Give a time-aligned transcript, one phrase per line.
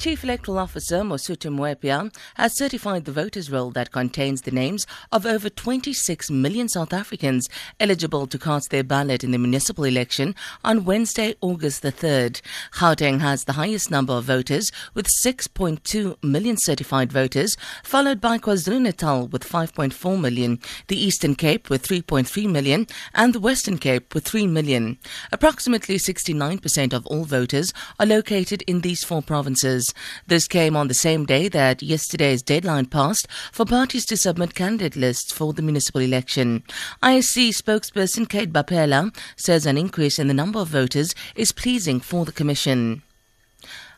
[0.00, 5.26] Chief Electoral Officer Mosotho Moepya has certified the voters' roll that contains the names of
[5.26, 10.34] over 26 million South Africans eligible to cast their ballot in the municipal election
[10.64, 12.40] on Wednesday, August the 3rd.
[12.72, 19.26] Gauteng has the highest number of voters with 6.2 million certified voters, followed by KwaZulu-Natal
[19.26, 24.46] with 5.4 million, the Eastern Cape with 3.3 million, and the Western Cape with 3
[24.46, 24.96] million.
[25.30, 29.89] Approximately 69% of all voters are located in these four provinces.
[30.26, 34.96] This came on the same day that yesterday's deadline passed for parties to submit candidate
[34.96, 36.62] lists for the municipal election.
[37.02, 42.24] IEC spokesperson Kate Bapela says an increase in the number of voters is pleasing for
[42.24, 43.02] the Commission.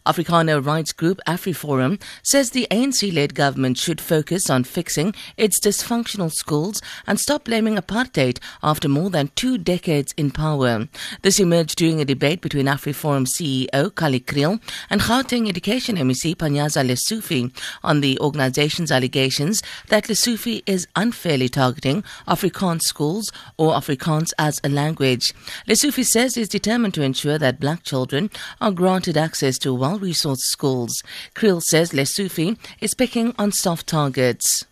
[0.06, 6.82] Afrikaner rights group AfriForum says the ANC-led government should focus on fixing its dysfunctional schools
[7.06, 10.88] and stop blaming apartheid after more than two decades in power.
[11.22, 14.60] This emerged during a debate between AfriForum CEO Kallie Kriel
[14.90, 22.02] and Gauteng Education MEC Panyaza Lesufi on the organization's allegations that Lesufi is unfairly targeting
[22.26, 25.32] Afrikaans schools or Afrikaans as a language.
[25.66, 30.46] Lesufi says he is determined to ensure that black children are granted access to resourced
[30.50, 31.02] schools.
[31.34, 34.66] Kriel says Lesufi is picking on soft targets.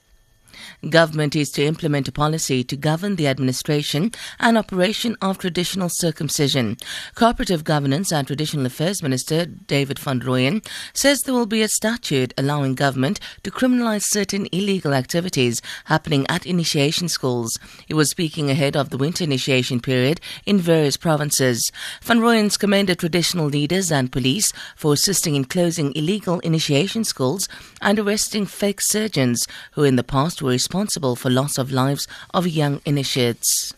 [0.89, 6.77] Government is to implement a policy to govern the administration and operation of traditional circumcision.
[7.14, 12.34] Cooperative Governance and Traditional Affairs Minister David van Rooyen says there will be a statute
[12.39, 17.58] allowing government to criminalize certain illegal activities happening at initiation schools.
[17.86, 21.70] He was speaking ahead of the winter initiation period in various provinces.
[22.02, 27.48] Van Rooyen's commended traditional leaders and police for assisting in closing illegal initiation schools
[27.80, 32.46] and arresting fake surgeons who in the past were responsible for loss of lives of
[32.46, 33.72] young initiates.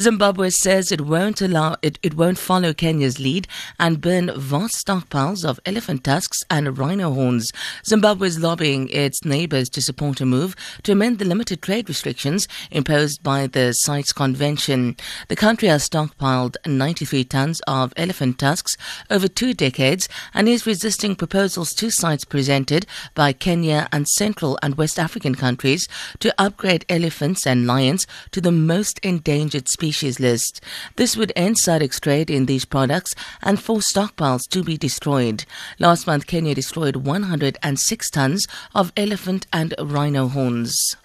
[0.00, 3.46] Zimbabwe says it won't allow it, it won't follow Kenya's lead
[3.78, 7.52] and burn vast stockpiles of elephant tusks and rhino horns.
[7.84, 12.48] Zimbabwe is lobbying its neighbors to support a move to amend the limited trade restrictions
[12.70, 14.96] imposed by the CITES Convention.
[15.28, 18.76] The country has stockpiled 93 tons of elephant tusks
[19.10, 24.76] over two decades and is resisting proposals to CITES presented by Kenya and Central and
[24.76, 25.86] West African countries
[26.20, 30.60] to upgrade elephants and lions to the most endangered species list.
[30.96, 35.44] This would end SADC's trade in these products and force stockpiles to be destroyed.
[35.78, 40.96] Last month, Kenya destroyed 106 tons of elephant and rhino horns.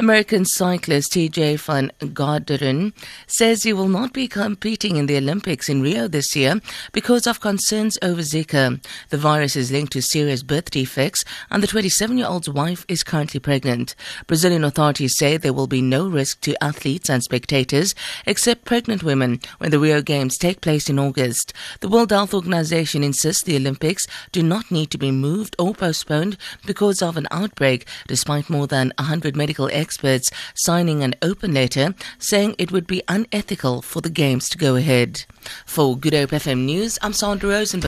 [0.00, 2.94] American cyclist Tejay van Garderen
[3.26, 6.58] says he will not be competing in the Olympics in Rio this year
[6.92, 8.82] because of concerns over Zika.
[9.10, 13.94] The virus is linked to serious birth defects and the 27-year-old's wife is currently pregnant.
[14.26, 17.94] Brazilian authorities say there will be no risk to athletes and spectators
[18.24, 21.52] except pregnant women when the Rio Games take place in August.
[21.80, 26.38] The World Health Organization insists the Olympics do not need to be moved or postponed
[26.64, 32.54] because of an outbreak despite more than 100 medical experts signing an open letter saying
[32.58, 35.24] it would be unethical for the Games to go ahead.
[35.66, 37.78] For Good Hope FM News, I'm Sandra Rosenberg.